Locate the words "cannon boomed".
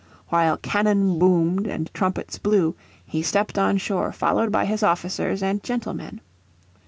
0.57-1.67